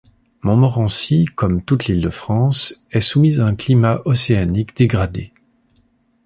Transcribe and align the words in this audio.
Montmorency 0.41 1.25
comme 1.25 1.63
toute 1.63 1.85
l’Île-de-France 1.85 2.87
est 2.89 3.01
soumis 3.01 3.37
à 3.39 3.45
un 3.45 3.53
climat 3.53 4.01
océanique 4.05 4.75
dégradé. 4.75 5.31